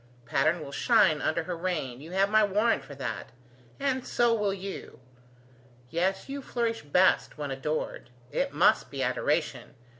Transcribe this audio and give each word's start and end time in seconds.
Patterne 0.25 0.61
will 0.63 0.71
shine 0.71 1.21
under 1.21 1.43
her 1.43 1.55
reign; 1.55 2.01
you 2.01 2.09
have 2.09 2.27
my 2.27 2.43
warrant 2.43 2.83
for 2.83 2.95
that. 2.95 3.29
And 3.79 4.03
so 4.03 4.33
will 4.33 4.51
you. 4.51 4.99
Yes, 5.91 6.27
you 6.27 6.41
flourish 6.41 6.81
best 6.81 7.37
when 7.37 7.51
adored. 7.51 8.09
It 8.31 8.51
must 8.51 8.89
be 8.89 9.03
adoration. 9.03 9.75